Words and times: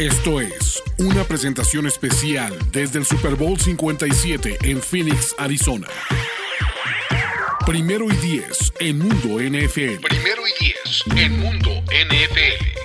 Esto 0.00 0.40
es 0.40 0.82
una 0.98 1.24
presentación 1.24 1.86
especial 1.86 2.56
desde 2.72 3.00
el 3.00 3.04
Super 3.04 3.34
Bowl 3.34 3.60
57 3.60 4.56
en 4.62 4.80
Phoenix, 4.80 5.34
Arizona. 5.36 5.88
Primero 7.66 8.06
y 8.06 8.16
diez 8.16 8.72
en 8.80 8.98
Mundo 8.98 9.38
NFL. 9.38 10.00
Primero 10.00 10.40
y 10.48 10.64
diez 10.64 11.04
en 11.14 11.38
Mundo 11.38 11.82
NFL. 11.82 12.80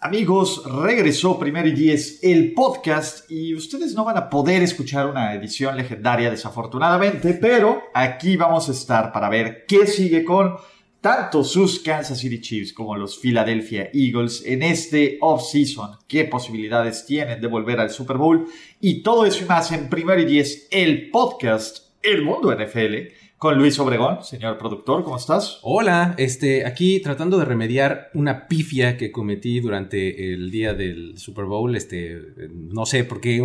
Amigos, 0.00 0.64
regresó 0.64 1.38
Primero 1.38 1.68
y 1.68 1.72
Diez, 1.72 2.18
el 2.22 2.52
podcast, 2.52 3.30
y 3.30 3.54
ustedes 3.54 3.94
no 3.94 4.04
van 4.04 4.16
a 4.16 4.28
poder 4.28 4.62
escuchar 4.62 5.06
una 5.06 5.34
edición 5.34 5.76
legendaria 5.76 6.32
desafortunadamente, 6.32 7.34
pero 7.34 7.84
aquí 7.94 8.36
vamos 8.36 8.68
a 8.68 8.72
estar 8.72 9.12
para 9.12 9.28
ver 9.28 9.66
qué 9.68 9.86
sigue 9.86 10.24
con 10.24 10.56
tanto 11.00 11.44
sus 11.44 11.78
Kansas 11.80 12.18
City 12.18 12.40
Chiefs 12.40 12.72
como 12.72 12.96
los 12.96 13.18
Philadelphia 13.18 13.90
Eagles 13.92 14.42
en 14.44 14.62
este 14.62 15.18
off-season, 15.20 15.92
qué 16.08 16.24
posibilidades 16.24 17.06
tienen 17.06 17.40
de 17.40 17.46
volver 17.46 17.78
al 17.80 17.90
Super 17.90 18.16
Bowl 18.16 18.46
y 18.80 19.02
todo 19.02 19.24
eso 19.24 19.44
y 19.44 19.46
más 19.46 19.70
en 19.72 19.88
Primero 19.88 20.20
y 20.20 20.24
Diez, 20.24 20.66
el 20.70 21.10
podcast, 21.10 21.88
el 22.02 22.24
mundo 22.24 22.52
NFL, 22.52 23.14
con 23.38 23.56
Luis 23.56 23.78
Obregón, 23.78 24.24
señor 24.24 24.58
productor, 24.58 25.04
¿cómo 25.04 25.16
estás? 25.16 25.60
Hola, 25.62 26.16
este, 26.18 26.66
aquí 26.66 26.98
tratando 26.98 27.38
de 27.38 27.44
remediar 27.44 28.10
una 28.14 28.48
pifia 28.48 28.96
que 28.96 29.12
cometí 29.12 29.60
durante 29.60 30.32
el 30.32 30.50
día 30.50 30.74
del 30.74 31.16
Super 31.18 31.44
Bowl, 31.44 31.76
este, 31.76 32.20
no 32.50 32.84
sé 32.84 33.04
por 33.04 33.20
qué 33.20 33.40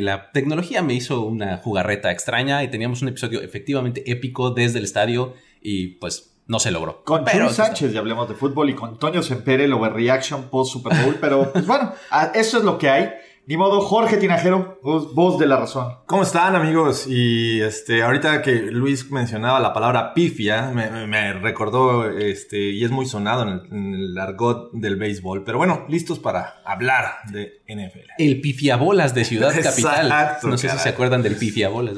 la 0.00 0.30
tecnología 0.30 0.82
me 0.82 0.94
hizo 0.94 1.24
una 1.24 1.56
jugarreta 1.56 2.12
extraña 2.12 2.62
y 2.62 2.68
teníamos 2.68 3.02
un 3.02 3.08
episodio 3.08 3.42
efectivamente 3.42 4.08
épico 4.08 4.52
desde 4.52 4.78
el 4.78 4.84
estadio 4.84 5.34
y 5.60 5.88
pues 5.96 6.35
no 6.46 6.58
se 6.58 6.70
logró. 6.70 7.02
Con 7.04 7.24
Pero 7.24 7.50
Sánchez, 7.50 7.92
ya 7.92 8.00
hablemos 8.00 8.28
de 8.28 8.34
fútbol, 8.34 8.70
y 8.70 8.74
con 8.74 8.98
Toño 8.98 9.22
Semper, 9.22 9.60
el 9.60 9.72
overreaction 9.72 10.44
post 10.44 10.72
Super 10.72 10.96
Bowl, 11.02 11.16
pero 11.20 11.52
pues 11.52 11.66
bueno, 11.66 11.92
eso 12.34 12.58
es 12.58 12.64
lo 12.64 12.78
que 12.78 12.88
hay. 12.88 13.10
Ni 13.48 13.56
modo, 13.56 13.80
Jorge 13.80 14.16
Tinajero, 14.16 14.80
voz, 14.82 15.38
de 15.38 15.46
la 15.46 15.56
razón. 15.56 15.98
¿Cómo 16.06 16.24
están, 16.24 16.56
amigos? 16.56 17.06
Y 17.06 17.60
este, 17.60 18.02
ahorita 18.02 18.42
que 18.42 18.54
Luis 18.72 19.08
mencionaba 19.12 19.60
la 19.60 19.72
palabra 19.72 20.14
pifia, 20.14 20.72
me, 20.72 21.32
recordó, 21.32 22.10
este, 22.10 22.58
y 22.58 22.84
es 22.84 22.90
muy 22.90 23.06
sonado 23.06 23.42
en 23.42 23.94
el, 23.94 24.18
argot 24.18 24.72
del 24.72 24.96
béisbol. 24.96 25.44
Pero 25.44 25.58
bueno, 25.58 25.84
listos 25.88 26.18
para 26.18 26.56
hablar 26.64 27.18
de 27.30 27.62
NFL. 27.68 28.10
El 28.18 28.40
pifiabolas 28.40 29.14
de 29.14 29.24
Ciudad 29.24 29.54
Capital. 29.62 30.38
No 30.42 30.58
sé 30.58 30.68
si 30.68 30.78
se 30.78 30.88
acuerdan 30.88 31.22
del 31.22 31.36
pifiabolas. 31.36 31.94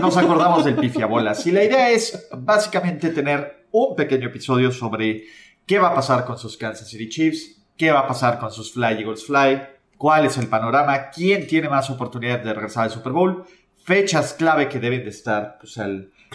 Nos 0.00 0.16
acordamos 0.16 0.64
del 0.64 0.76
pifiabolas. 0.76 1.44
Y 1.48 1.50
la 1.50 1.64
idea 1.64 1.90
es 1.90 2.28
básicamente 2.38 3.08
tener 3.08 3.63
un 3.74 3.96
pequeño 3.96 4.28
episodio 4.28 4.70
sobre 4.70 5.24
qué 5.66 5.80
va 5.80 5.88
a 5.88 5.94
pasar 5.94 6.24
con 6.24 6.38
sus 6.38 6.56
Kansas 6.56 6.88
City 6.88 7.08
Chiefs, 7.08 7.60
qué 7.76 7.90
va 7.90 8.00
a 8.00 8.08
pasar 8.08 8.38
con 8.38 8.52
sus 8.52 8.72
Fly 8.72 9.00
Eagles 9.00 9.26
Fly 9.26 9.74
cuál 9.96 10.26
es 10.26 10.36
el 10.38 10.46
panorama, 10.46 11.10
quién 11.10 11.46
tiene 11.46 11.68
más 11.68 11.90
oportunidad 11.90 12.40
de 12.40 12.52
regresar 12.52 12.84
al 12.84 12.90
Super 12.90 13.12
Bowl, 13.12 13.44
fechas 13.82 14.34
clave 14.34 14.68
que 14.68 14.78
deben 14.78 15.02
de 15.02 15.10
estar, 15.10 15.58
pues 15.58 15.76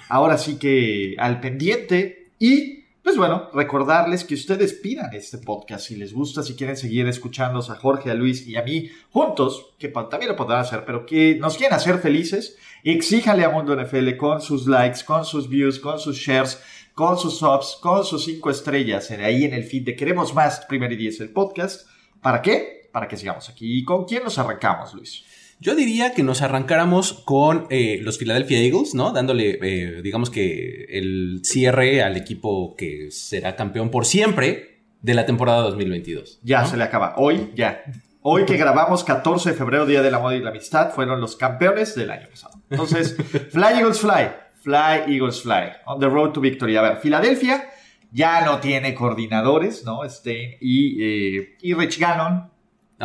ahora 0.10 0.38
sí 0.38 0.58
que 0.58 1.16
al 1.18 1.40
pendiente. 1.40 2.32
Y 2.40 2.80
pues 3.04 3.16
bueno, 3.18 3.50
recordarles 3.54 4.24
que 4.24 4.36
ustedes 4.36 4.74
pidan 4.74 5.14
este 5.14 5.38
podcast 5.40 5.88
si 5.88 5.96
les 5.96 6.14
gusta, 6.14 6.44
si 6.44 6.56
quieren 6.56 6.78
seguir 6.78 7.08
escuchándonos 7.08 7.70
a 7.70 7.76
Jorge, 7.76 8.12
a 8.12 8.14
Luis 8.14 8.46
y 8.48 8.56
a 8.56 8.64
mí 8.64 8.90
juntos, 9.12 9.74
que 9.80 9.88
también 9.88 10.30
lo 10.30 10.36
podrán 10.36 10.62
hacer, 10.62 10.84
pero 10.86 11.06
que 11.06 11.36
nos 11.36 11.58
quieren 11.58 11.76
hacer 11.76 12.00
felices, 12.00 12.58
exíjale 12.84 13.46
a 13.46 13.50
Mundo 13.50 13.76
NFL 13.76 14.16
con 14.18 14.42
sus 14.42 14.68
likes, 14.68 15.04
con 15.06 15.26
sus 15.26 15.50
views, 15.50 15.80
con 15.80 16.00
sus 16.00 16.18
shares, 16.18 16.62
con 17.00 17.18
sus 17.18 17.38
subs, 17.38 17.78
con 17.80 18.04
sus 18.04 18.26
cinco 18.26 18.50
estrellas 18.50 19.10
ahí 19.12 19.46
en 19.46 19.54
el 19.54 19.64
feed 19.64 19.86
de 19.86 19.96
Queremos 19.96 20.34
Más, 20.34 20.66
primer 20.68 20.92
y 20.92 20.98
diez 20.98 21.22
el 21.22 21.30
podcast. 21.30 21.88
¿Para 22.22 22.42
qué? 22.42 22.90
para 22.92 23.08
que 23.08 23.16
sigamos 23.16 23.48
aquí. 23.48 23.78
¿Y 23.78 23.86
con 23.86 24.04
quién 24.04 24.26
nos 24.26 24.38
arrancamos, 24.38 24.94
Luis? 24.94 25.24
Yo 25.62 25.76
diría 25.76 26.14
que 26.14 26.24
nos 26.24 26.42
arrancáramos 26.42 27.14
con 27.14 27.68
eh, 27.70 28.00
los 28.02 28.18
Philadelphia 28.18 28.60
Eagles, 28.60 28.96
¿no? 28.96 29.14
Dándole, 29.14 29.60
eh, 29.62 30.02
digamos 30.02 30.30
que 30.30 30.88
el 30.90 31.40
cierre 31.46 32.04
al 32.04 32.18
equipo 32.18 32.76
que 32.76 33.12
será 33.12 33.56
campeón 33.56 33.92
por 33.92 34.06
siempre 34.06 34.82
de 35.02 35.14
la 35.14 35.26
temporada 35.26 35.62
2022. 35.62 36.42
Ya 36.44 36.66
se 36.66 36.76
le 36.76 36.84
acaba. 36.84 37.14
Hoy, 37.16 37.54
ya. 37.56 37.82
Hoy 38.22 38.44
que 38.44 38.58
grabamos 38.58 39.06
14 39.06 39.52
de 39.52 39.56
febrero, 39.56 39.86
Día 39.86 40.02
del 40.02 40.16
Amor 40.16 40.34
y 40.34 40.42
la 40.42 40.50
Amistad, 40.50 40.92
fueron 40.92 41.22
los 41.22 41.38
campeones 41.38 41.96
del 41.96 42.12
año 42.12 42.28
pasado. 42.30 42.62
Entonces, 42.70 43.16
Fly 43.52 43.80
Eagles 43.80 44.02
Fly. 44.02 44.49
Fly 44.70 45.16
Eagles 45.16 45.42
Fly. 45.42 45.72
On 45.88 46.00
the 46.00 46.08
road 46.08 46.32
to 46.34 46.42
victory. 46.42 46.78
A 46.78 46.82
ver, 46.84 46.98
Filadelfia 46.98 47.70
ya 48.12 48.46
no 48.46 48.60
tiene 48.60 48.94
coordinadores, 48.94 49.84
¿no? 49.84 50.04
Este, 50.04 50.60
y, 50.62 51.04
eh, 51.04 51.58
y 51.62 51.74
Rich 51.74 52.00
Gannon 52.00 52.52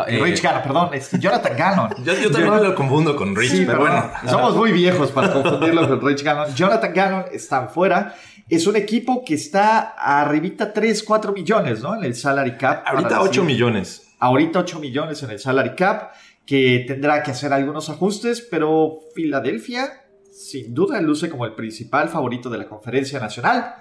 eh, 0.09 0.21
Rich 0.21 0.43
Gannon, 0.43 0.63
perdón, 0.63 0.89
este, 0.93 1.21
Jonathan 1.21 1.57
Gannon. 1.57 1.91
Yo, 2.05 2.31
también 2.31 2.63
lo 2.63 2.75
confundo 2.75 3.15
con 3.15 3.35
Rich, 3.35 3.65
pero, 3.65 3.79
bueno. 3.79 4.11
Somos 4.29 4.57
muy 4.57 4.73
viejos 4.73 5.13
para 5.13 5.33
confundirlo 5.33 5.89
con 5.89 6.07
Rich 6.07 6.25
Gannon. 6.25 6.53
Jonathan 6.55 6.93
Gannon 6.93 7.25
está 7.33 7.69
fuera. 7.69 8.15
Es 8.49 8.67
un 8.67 8.77
equipo 8.77 9.25
que 9.25 9.35
está 9.35 9.95
arribita 9.97 10.73
3, 10.73 11.03
4 11.03 11.33
millones, 11.33 11.81
¿no? 11.81 11.95
En 11.95 12.05
el 12.05 12.15
salary 12.17 12.57
cap. 12.57 12.83
Ahorita 12.87 13.23
8 13.23 13.45
millones. 13.45 14.09
Ahorita 14.19 14.59
8 14.59 14.81
millones 14.81 15.23
en 15.23 15.31
el 15.31 15.39
salary 15.39 15.77
cap, 15.77 16.13
que 16.45 16.85
tendrá 16.87 17.23
que 17.23 17.31
hacer 17.31 17.53
algunos 17.53 17.89
ajustes, 17.89 18.41
pero 18.51 18.99
Filadelfia, 19.15 20.04
sin 20.51 20.75
duda, 20.75 21.01
luce 21.01 21.31
como 21.31 21.47
el 21.47 21.55
principal 21.55 22.09
favorito 22.09 22.51
de 22.51 22.59
la 22.59 22.69
conferencia 22.69 23.19
nacional 23.19 23.75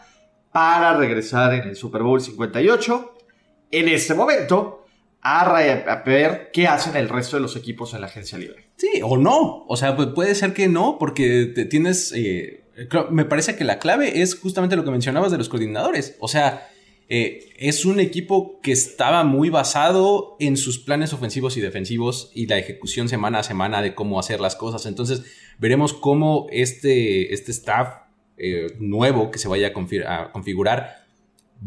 para 0.51 0.95
regresar 0.95 1.53
en 1.53 1.67
el 1.69 1.75
Super 1.75 2.03
Bowl 2.03 2.21
58. 2.21 3.15
En 3.71 3.87
este 3.89 4.13
momento, 4.13 4.85
a, 5.21 6.03
ver 6.05 6.51
qué 6.53 6.67
hacen 6.67 6.95
el 6.95 7.09
resto 7.09 7.37
de 7.37 7.41
los 7.41 7.55
equipos 7.55 7.93
en 7.93 8.01
la 8.01 8.07
agencia 8.07 8.37
libre. 8.37 8.69
Sí, 8.75 9.01
o 9.03 9.17
no. 9.17 9.65
O 9.67 9.75
sea, 9.75 9.95
puede 9.95 10.35
ser 10.35 10.53
que 10.53 10.67
no, 10.67 10.97
porque 10.99 11.67
tienes. 11.69 12.11
Eh, 12.15 12.63
me 13.09 13.25
parece 13.25 13.55
que 13.55 13.63
la 13.63 13.79
clave 13.79 14.21
es 14.21 14.39
justamente 14.39 14.75
lo 14.75 14.83
que 14.83 14.91
mencionabas 14.91 15.31
de 15.31 15.37
los 15.37 15.49
coordinadores. 15.49 16.17
O 16.19 16.27
sea, 16.27 16.69
eh, 17.09 17.51
es 17.57 17.85
un 17.85 17.99
equipo 17.99 18.59
que 18.61 18.71
estaba 18.71 19.23
muy 19.23 19.49
basado 19.49 20.35
en 20.39 20.57
sus 20.57 20.79
planes 20.79 21.13
ofensivos 21.13 21.57
y 21.57 21.61
defensivos 21.61 22.31
y 22.33 22.47
la 22.47 22.57
ejecución 22.57 23.09
semana 23.09 23.39
a 23.39 23.43
semana 23.43 23.81
de 23.81 23.93
cómo 23.93 24.19
hacer 24.19 24.39
las 24.39 24.55
cosas. 24.55 24.85
Entonces, 24.85 25.23
veremos 25.59 25.93
cómo 25.93 26.47
este, 26.51 27.33
este 27.33 27.51
staff 27.51 28.03
eh, 28.37 28.67
nuevo 28.79 29.31
que 29.31 29.39
se 29.39 29.47
vaya 29.47 29.73
a 30.07 30.31
configurar 30.31 31.03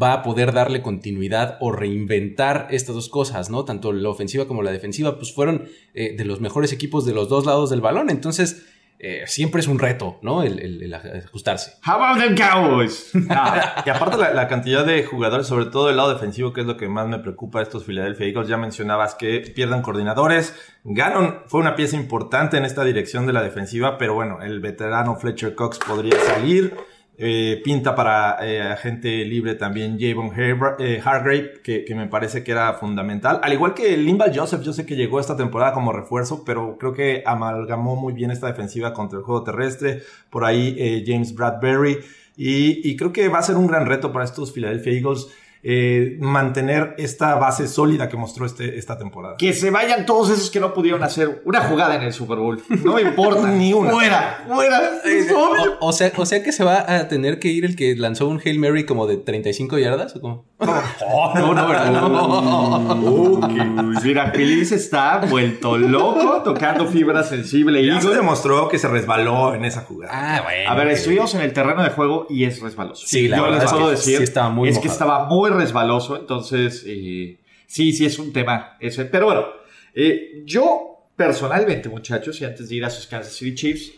va 0.00 0.12
a 0.12 0.22
poder 0.22 0.52
darle 0.52 0.82
continuidad 0.82 1.56
o 1.60 1.72
reinventar 1.72 2.68
estas 2.70 2.94
dos 2.94 3.08
cosas, 3.08 3.50
¿no? 3.50 3.64
Tanto 3.64 3.92
la 3.92 4.08
ofensiva 4.08 4.46
como 4.46 4.62
la 4.62 4.70
defensiva, 4.70 5.16
pues 5.16 5.32
fueron 5.32 5.68
eh, 5.94 6.14
de 6.16 6.24
los 6.24 6.40
mejores 6.40 6.72
equipos 6.72 7.06
de 7.06 7.14
los 7.14 7.28
dos 7.28 7.46
lados 7.46 7.70
del 7.70 7.80
balón. 7.80 8.10
Entonces, 8.10 8.66
eh, 8.98 9.24
siempre 9.26 9.60
es 9.60 9.68
un 9.68 9.78
reto, 9.78 10.18
¿no? 10.22 10.42
El, 10.42 10.92
ajustarse. 10.94 11.74
How 11.86 12.02
about 12.02 12.22
them 12.22 12.34
Cowboys? 12.34 13.10
y 13.14 13.90
aparte 13.90 14.16
la, 14.16 14.48
cantidad 14.48 14.86
de 14.86 15.04
jugadores, 15.04 15.46
sobre 15.46 15.66
todo 15.66 15.90
el 15.90 15.96
lado 15.96 16.12
defensivo, 16.12 16.52
que 16.52 16.62
es 16.62 16.66
lo 16.66 16.76
que 16.76 16.88
más 16.88 17.06
me 17.06 17.18
preocupa 17.18 17.60
a 17.60 17.62
estos 17.62 17.84
Philadelphia 17.84 18.26
Eagles. 18.26 18.48
Ya 18.48 18.56
mencionabas 18.56 19.14
que 19.14 19.40
pierdan 19.54 19.82
coordinadores. 19.82 20.54
Gannon 20.84 21.42
fue 21.46 21.60
una 21.60 21.76
pieza 21.76 21.96
importante 21.96 22.56
en 22.56 22.64
esta 22.64 22.84
dirección 22.84 23.26
de 23.26 23.32
la 23.32 23.42
defensiva, 23.42 23.98
pero 23.98 24.14
bueno, 24.14 24.40
el 24.40 24.60
veterano 24.60 25.16
Fletcher 25.16 25.54
Cox 25.54 25.78
podría 25.78 26.18
salir. 26.20 26.74
Eh, 27.18 27.62
pinta 27.64 27.94
para 27.94 28.36
eh, 28.42 29.24
libre 29.24 29.54
también 29.54 29.98
Javon 29.98 30.32
eh, 30.36 31.00
Hargrave, 31.02 31.62
que, 31.62 31.86
me 31.94 32.06
parece 32.08 32.44
que 32.44 32.52
era 32.52 32.74
fundamental. 32.74 33.40
Al 33.42 33.52
igual 33.54 33.72
que 33.72 33.96
Limbal 33.96 34.36
Joseph, 34.36 34.60
yo 34.62 34.74
sé 34.74 34.84
que 34.84 34.96
llegó 34.96 35.18
esta 35.18 35.36
temporada 35.36 35.72
como 35.72 35.92
refuerzo, 35.92 36.44
pero 36.44 36.76
creo 36.78 36.92
que 36.92 37.22
amalgamó 37.24 37.96
muy 37.96 38.12
bien 38.12 38.30
esta 38.30 38.48
defensiva 38.48 38.92
contra 38.92 39.18
el 39.18 39.24
juego 39.24 39.44
terrestre. 39.44 40.02
Por 40.28 40.44
ahí 40.44 41.04
James 41.06 41.34
Bradbury. 41.34 41.98
Y, 42.36 42.90
y, 42.90 42.96
creo 42.96 43.14
que 43.14 43.28
va 43.28 43.38
a 43.38 43.42
ser 43.42 43.56
un 43.56 43.66
gran 43.66 43.86
reto 43.86 44.12
para 44.12 44.26
estos 44.26 44.52
Philadelphia 44.52 44.92
Eagles. 44.92 45.28
Eh, 45.68 46.16
mantener 46.20 46.94
esta 46.96 47.34
base 47.34 47.66
sólida 47.66 48.08
que 48.08 48.16
mostró 48.16 48.46
este, 48.46 48.78
esta 48.78 48.96
temporada. 48.96 49.34
Que 49.36 49.52
se 49.52 49.72
vayan 49.72 50.06
todos 50.06 50.30
esos 50.30 50.48
que 50.48 50.60
no 50.60 50.72
pudieron 50.72 51.02
hacer 51.02 51.42
una 51.44 51.62
jugada 51.62 51.96
en 51.96 52.02
el 52.02 52.12
Super 52.12 52.38
Bowl. 52.38 52.62
No 52.84 53.00
importa. 53.00 53.48
Ni 53.50 53.72
una. 53.72 53.90
Fuera, 53.90 54.44
fuera. 54.46 54.80
Es 55.04 55.28
obvio. 55.32 55.76
O, 55.80 55.88
o 55.88 55.92
sea, 55.92 56.12
o 56.16 56.24
sea 56.24 56.42
que 56.44 56.52
se 56.52 56.62
va 56.62 56.84
a 56.86 57.08
tener 57.08 57.40
que 57.40 57.48
ir 57.48 57.64
el 57.64 57.74
que 57.74 57.96
lanzó 57.96 58.28
un 58.28 58.40
Hail 58.44 58.60
Mary 58.60 58.86
como 58.86 59.08
de 59.08 59.16
35 59.16 59.78
yardas 59.78 60.14
o 60.14 60.20
cómo? 60.20 60.44
Oh, 60.58 61.32
no, 61.34 61.52
no, 61.52 61.66
¿verdad? 61.66 62.96
Uy, 63.02 63.98
mira, 64.04 64.30
Feliz 64.30 64.70
está 64.72 65.18
vuelto 65.28 65.76
loco 65.76 66.42
tocando 66.44 66.86
fibra 66.86 67.22
sensible. 67.24 67.80
Se 67.80 67.88
Eagle. 67.88 68.14
demostró 68.14 68.68
que 68.68 68.78
se 68.78 68.86
resbaló 68.88 69.54
en 69.54 69.64
esa 69.64 69.80
jugada. 69.82 70.12
Ah, 70.14 70.42
bueno. 70.44 70.70
A 70.70 70.74
ver, 70.74 70.88
estuvimos 70.88 71.34
en 71.34 71.40
el 71.40 71.52
terreno 71.52 71.82
de 71.82 71.90
juego 71.90 72.26
y 72.30 72.44
es 72.44 72.60
resbaloso. 72.60 73.04
Sí, 73.06 73.28
la 73.28 73.38
Yo 73.38 73.42
verdad 73.42 73.56
les 73.62 73.64
es 73.66 73.72
puedo 73.72 73.86
que 73.86 73.90
decir 73.96 74.16
sí 74.18 74.22
estaba 74.22 74.48
muy 74.50 74.68
es 74.68 74.78
que 74.78 74.88
estaba 74.88 75.24
muy 75.26 75.50
resbaloso, 75.56 76.16
entonces 76.16 76.84
eh, 76.86 77.38
sí, 77.66 77.92
sí 77.92 78.04
es 78.04 78.18
un 78.18 78.32
tema 78.32 78.76
ese. 78.80 79.04
Pero 79.06 79.26
bueno, 79.26 79.46
eh, 79.94 80.42
yo 80.44 81.10
personalmente, 81.16 81.88
muchachos, 81.88 82.40
y 82.40 82.44
antes 82.44 82.68
de 82.68 82.76
ir 82.76 82.84
a 82.84 82.90
sus 82.90 83.06
Kansas 83.06 83.32
City 83.32 83.54
Chiefs, 83.54 83.92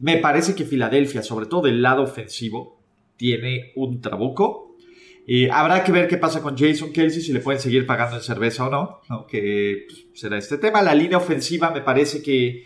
me 0.00 0.18
parece 0.18 0.54
que 0.54 0.64
Filadelfia, 0.64 1.22
sobre 1.22 1.46
todo 1.46 1.62
del 1.62 1.80
lado 1.80 2.02
ofensivo, 2.02 2.82
tiene 3.16 3.72
un 3.76 4.00
trabuco. 4.00 4.76
Eh, 5.26 5.48
habrá 5.50 5.84
que 5.84 5.92
ver 5.92 6.08
qué 6.08 6.18
pasa 6.18 6.42
con 6.42 6.56
Jason 6.56 6.92
Kelsey, 6.92 7.22
si 7.22 7.32
le 7.32 7.40
pueden 7.40 7.60
seguir 7.60 7.86
pagando 7.86 8.16
en 8.16 8.22
cerveza 8.22 8.66
o 8.66 8.70
no, 8.70 9.00
¿no? 9.08 9.26
que 9.26 9.86
pues, 9.88 10.06
será 10.14 10.36
este 10.36 10.58
tema. 10.58 10.82
La 10.82 10.94
línea 10.94 11.18
ofensiva 11.18 11.70
me 11.70 11.80
parece 11.80 12.22
que 12.22 12.64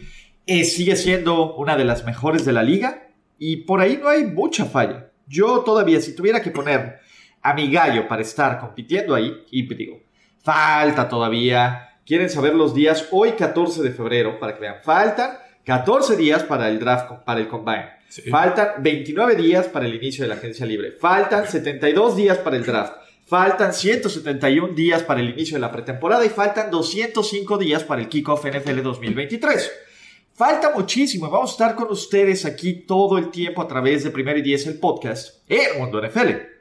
sigue 0.65 0.97
siendo 0.97 1.55
una 1.57 1.77
de 1.77 1.85
las 1.85 2.05
mejores 2.05 2.45
de 2.45 2.53
la 2.53 2.63
liga 2.63 3.11
y 3.39 3.59
por 3.59 3.81
ahí 3.81 3.99
no 4.03 4.09
hay 4.09 4.25
mucha 4.25 4.65
falla. 4.65 5.13
Yo 5.29 5.61
todavía, 5.61 6.01
si 6.01 6.17
tuviera 6.17 6.43
que 6.43 6.51
poner 6.51 7.01
a 7.43 7.55
mi 7.55 7.71
gallo 7.71 8.09
para 8.09 8.23
estar 8.23 8.59
compitiendo 8.59 9.15
ahí, 9.15 9.45
y 9.51 9.63
digo, 9.75 10.01
falta 10.43 11.09
todavía. 11.09 11.85
¿Quieren 12.07 12.31
saber 12.31 12.55
los 12.55 12.75
días? 12.75 13.09
Hoy 13.11 13.33
14 13.33 13.83
de 13.83 13.91
febrero, 13.91 14.39
para 14.39 14.55
que 14.55 14.61
vean, 14.61 14.77
faltan 14.83 15.39
14 15.65 16.17
días 16.17 16.43
para 16.45 16.69
el 16.69 16.79
draft, 16.79 17.25
para 17.25 17.41
el 17.41 17.49
combine. 17.49 17.99
Faltan 18.31 18.83
29 18.83 19.37
días 19.37 19.67
para 19.67 19.87
el 19.87 19.95
inicio 19.95 20.25
de 20.25 20.29
la 20.29 20.37
agencia 20.37 20.65
libre. 20.65 20.93
Faltan 20.93 21.47
72 21.47 22.17
días 22.17 22.39
para 22.39 22.57
el 22.57 22.65
draft. 22.65 22.95
Faltan 23.27 23.75
171 23.75 24.73
días 24.73 25.03
para 25.03 25.21
el 25.21 25.29
inicio 25.29 25.57
de 25.57 25.61
la 25.61 25.71
pretemporada 25.71 26.25
y 26.25 26.31
faltan 26.31 26.71
205 26.71 27.59
días 27.59 27.85
para 27.85 28.01
el 28.01 28.09
kickoff 28.09 28.47
NFL 28.47 28.81
2023. 28.81 29.71
Falta 30.33 30.73
muchísimo 30.75 31.29
vamos 31.29 31.51
a 31.51 31.53
estar 31.53 31.75
con 31.75 31.91
ustedes 31.91 32.47
aquí 32.47 32.87
todo 32.87 33.19
el 33.19 33.31
tiempo 33.31 33.61
a 33.61 33.69
través 33.69 34.05
de 34.05 34.11
Primero 34.11 34.39
y 34.39 34.43
Diez, 34.43 34.67
el 34.67 34.79
podcast, 34.79 35.43
en 35.47 35.79
Mundo 35.79 36.01
NFL. 36.01 36.58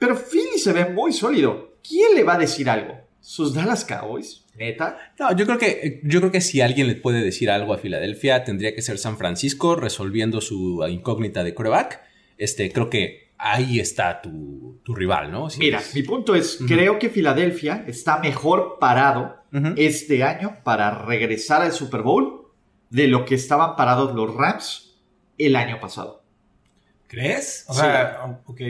Pero 0.00 0.16
Philly 0.16 0.58
se 0.58 0.72
ve 0.72 0.86
muy 0.86 1.12
sólido. 1.12 1.74
¿Quién 1.88 2.16
le 2.16 2.24
va 2.24 2.34
a 2.34 2.38
decir 2.38 2.68
algo? 2.68 2.98
¿Sus 3.20 3.54
Dallas 3.54 3.84
Cowboys? 3.84 4.44
¿Neta? 4.56 4.98
No, 5.18 5.34
yo 5.36 5.46
creo 5.46 5.58
que 5.58 6.00
yo 6.04 6.18
creo 6.20 6.32
que 6.32 6.40
si 6.40 6.60
alguien 6.60 6.88
le 6.88 6.96
puede 6.96 7.22
decir 7.22 7.50
algo 7.50 7.72
a 7.72 7.78
Filadelfia, 7.78 8.42
tendría 8.44 8.74
que 8.74 8.82
ser 8.82 8.98
San 8.98 9.16
Francisco 9.16 9.76
resolviendo 9.76 10.40
su 10.40 10.84
incógnita 10.88 11.44
de 11.44 11.54
coreback. 11.54 12.00
Este, 12.38 12.72
creo 12.72 12.90
que 12.90 13.30
ahí 13.38 13.78
está 13.78 14.20
tu, 14.22 14.80
tu 14.82 14.94
rival, 14.94 15.30
¿no? 15.30 15.48
Si 15.50 15.58
Mira, 15.60 15.78
es- 15.80 15.94
mi 15.94 16.02
punto 16.02 16.34
es, 16.34 16.58
creo 16.66 16.98
que 16.98 17.08
Filadelfia 17.10 17.84
está 17.86 18.18
mejor 18.18 18.78
parado 18.80 19.36
este 19.76 20.22
año 20.24 20.58
para 20.64 20.90
regresar 21.04 21.62
al 21.62 21.72
Super 21.72 22.02
Bowl 22.02 22.48
de 22.90 23.06
lo 23.06 23.24
que 23.26 23.34
estaban 23.34 23.76
parados 23.76 24.14
los 24.14 24.34
Rams 24.34 24.98
el 25.38 25.56
año 25.56 25.78
pasado. 25.80 26.22
¿Crees? 27.06 27.64
O 27.68 27.74
Sí. 27.74 27.80
sea, 27.80 28.40
ok. 28.46 28.60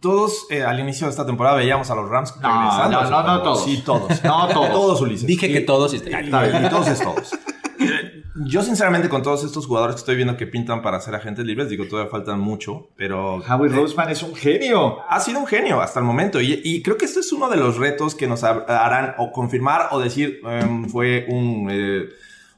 Todos 0.00 0.46
eh, 0.50 0.62
al 0.62 0.80
inicio 0.80 1.06
de 1.06 1.10
esta 1.10 1.26
temporada 1.26 1.56
veíamos 1.56 1.90
a 1.90 1.94
los 1.94 2.08
Rams 2.08 2.34
No, 2.40 2.48
regresando. 2.48 3.02
no, 3.02 3.10
no, 3.10 3.22
no 3.36 3.42
todos. 3.42 3.64
Sí, 3.64 3.82
todos. 3.84 4.24
No 4.24 4.48
todos. 4.52 4.70
Todos, 4.70 5.00
Ulises. 5.00 5.26
Dije 5.26 5.48
Y- 5.48 5.52
que 5.52 5.60
todos. 5.60 5.92
y- 5.94 5.96
Está 5.96 6.20
bien, 6.20 6.64
y 6.64 6.68
todos 6.68 6.88
es 6.88 7.00
todos. 7.02 7.30
Eh, 7.80 8.24
Yo, 8.46 8.62
sinceramente, 8.62 9.08
con 9.08 9.22
todos 9.22 9.44
estos 9.44 9.64
jugadores 9.68 9.94
que 9.94 9.98
estoy 10.00 10.16
viendo 10.16 10.36
que 10.36 10.48
pintan 10.48 10.82
para 10.82 11.00
ser 11.00 11.14
agentes 11.14 11.44
libres, 11.44 11.68
digo, 11.68 11.86
todavía 11.86 12.10
faltan 12.10 12.40
mucho, 12.40 12.88
pero 12.96 13.36
Howie 13.36 13.68
Roseman 13.70 14.10
es 14.10 14.20
un 14.24 14.34
genio. 14.34 14.98
ha 15.08 15.20
sido 15.20 15.38
un 15.38 15.46
genio 15.46 15.80
hasta 15.80 16.00
el 16.00 16.04
momento. 16.04 16.40
Y, 16.40 16.60
y 16.64 16.82
creo 16.82 16.96
que 16.96 17.04
este 17.04 17.20
es 17.20 17.32
uno 17.32 17.48
de 17.48 17.56
los 17.56 17.76
retos 17.76 18.16
que 18.16 18.26
nos 18.26 18.42
ha- 18.42 18.64
harán 18.66 19.14
o 19.18 19.30
confirmar 19.30 19.88
o 19.92 20.00
decir 20.00 20.40
em, 20.44 20.88
fue 20.88 21.26
un, 21.28 21.68
eh, 21.70 22.08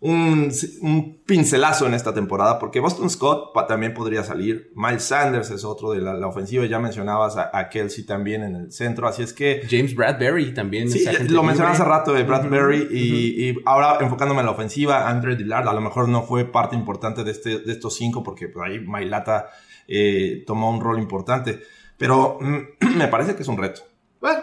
un, 0.03 0.51
un 0.81 1.23
pincelazo 1.27 1.87
en 1.87 1.93
esta 1.93 2.15
temporada, 2.15 2.59
porque 2.59 2.81
Boston 2.81 3.11
Scott 3.11 3.53
pa- 3.53 3.67
también 3.67 3.93
podría 3.93 4.25
salir. 4.25 4.73
Miles 4.75 5.05
Sanders 5.05 5.51
es 5.51 5.63
otro 5.65 5.91
de 5.93 6.01
la, 6.01 6.15
la 6.15 6.27
ofensiva. 6.27 6.65
Ya 6.65 6.79
mencionabas 6.79 7.37
a, 7.37 7.51
a 7.53 7.69
Kelsey 7.69 8.05
también 8.05 8.43
en 8.43 8.57
el 8.57 8.73
centro. 8.73 9.07
Así 9.07 9.23
es 9.23 9.35
que 9.35 9.61
James 9.69 9.95
Bradbury 9.95 10.55
también. 10.55 10.91
Sí, 10.91 11.05
ya- 11.05 11.13
lo 11.29 11.43
mencioné 11.43 11.73
hace 11.73 11.85
rato 11.85 12.13
de 12.15 12.23
Bradbury 12.23 12.89
y, 12.91 13.51
y 13.51 13.57
ahora 13.67 13.99
enfocándome 14.01 14.41
en 14.41 14.47
la 14.47 14.53
ofensiva, 14.53 15.07
Andre 15.09 15.37
Dillard 15.37 15.69
a 15.69 15.73
lo 15.75 15.81
mejor 15.83 16.09
no 16.09 16.23
fue 16.23 16.47
parte 16.47 16.75
importante 16.77 17.23
de, 17.23 17.31
este, 17.33 17.59
de 17.59 17.73
estos 17.73 17.95
cinco 17.95 18.23
porque 18.23 18.49
por 18.49 18.67
ahí 18.67 18.81
Mailata 18.81 19.49
eh, 19.87 20.45
tomó 20.47 20.71
un 20.71 20.81
rol 20.81 20.99
importante, 20.99 21.61
pero 21.99 22.39
mm, 22.41 22.97
me 22.97 23.09
parece 23.09 23.37
que 23.37 23.43
es 23.43 23.49
un 23.49 23.59
reto. 23.59 23.83
Bueno, 24.19 24.41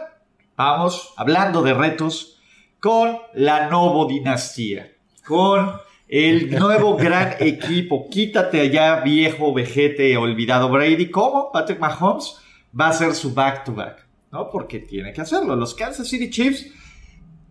vamos 0.55 1.13
hablando 1.17 1.63
de 1.63 1.73
retos 1.73 2.39
con 2.79 3.17
la 3.33 3.69
Novo 3.69 4.05
Dinastía, 4.07 4.91
con 5.27 5.73
el 6.07 6.49
nuevo 6.51 6.95
gran 6.95 7.35
equipo. 7.39 8.09
Quítate 8.09 8.61
allá, 8.61 9.01
viejo 9.01 9.53
vejete 9.53 10.15
olvidado 10.15 10.69
Brady. 10.69 11.11
¿Cómo? 11.11 11.51
Patrick 11.51 11.79
Mahomes 11.79 12.37
va 12.79 12.87
a 12.87 12.89
hacer 12.89 13.13
su 13.13 13.33
back-to-back, 13.33 14.07
¿no? 14.31 14.49
Porque 14.49 14.79
tiene 14.79 15.11
que 15.11 15.21
hacerlo. 15.21 15.55
Los 15.55 15.75
Kansas 15.75 16.07
City 16.07 16.29
Chiefs, 16.29 16.67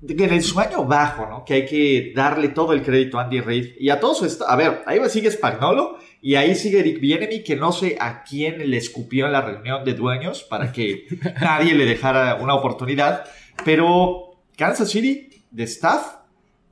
en 0.08 0.20
el 0.20 0.42
sueño 0.42 0.84
bajo, 0.84 1.26
¿no? 1.26 1.44
Que 1.44 1.54
hay 1.54 1.66
que 1.66 2.12
darle 2.14 2.48
todo 2.48 2.72
el 2.72 2.82
crédito 2.82 3.18
a 3.18 3.24
Andy 3.24 3.40
Reid 3.40 3.74
y 3.78 3.90
a 3.90 4.00
todos. 4.00 4.22
Esto. 4.22 4.48
A 4.48 4.56
ver, 4.56 4.82
ahí 4.86 4.98
sigue 5.10 5.30
Spagnolo 5.30 5.98
y 6.22 6.36
ahí 6.36 6.54
sigue 6.54 6.80
Eric 6.80 6.98
Bienemy, 6.98 7.42
que 7.44 7.56
no 7.56 7.72
sé 7.72 7.98
a 8.00 8.24
quién 8.24 8.70
le 8.70 8.78
escupió 8.78 9.26
en 9.26 9.32
la 9.32 9.42
reunión 9.42 9.84
de 9.84 9.92
dueños 9.92 10.42
para 10.44 10.72
que 10.72 11.06
nadie 11.40 11.74
le 11.74 11.84
dejara 11.84 12.36
una 12.36 12.54
oportunidad. 12.54 13.24
Pero 13.66 14.40
Kansas 14.56 14.88
City 14.88 15.44
de 15.50 15.64
staff, 15.64 16.16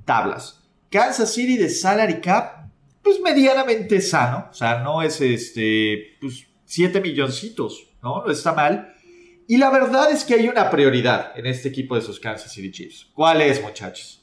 tablas. 0.07 0.64
Kansas 0.95 1.35
City 1.35 1.57
de 1.57 1.69
salary 1.71 2.21
cap, 2.21 2.69
pues 3.03 3.19
medianamente 3.21 4.01
sano. 4.01 4.47
O 4.49 4.55
sea, 4.55 4.79
no 4.79 5.03
es 5.03 5.21
este, 5.21 6.17
pues 6.21 6.47
7 6.67 7.01
milloncitos, 7.01 7.89
¿no? 8.01 8.25
No 8.25 8.31
está 8.31 8.53
mal. 8.53 8.95
Y 9.49 9.57
la 9.57 9.71
verdad 9.71 10.13
es 10.13 10.23
que 10.23 10.35
hay 10.35 10.47
una 10.47 10.71
prioridad 10.71 11.37
en 11.37 11.47
este 11.47 11.69
equipo 11.69 11.97
de 11.97 12.03
esos 12.03 12.21
Kansas 12.21 12.53
City 12.53 12.71
Chiefs. 12.71 13.09
¿Cuál 13.13 13.43
es, 13.43 13.61
muchachos? 13.61 14.23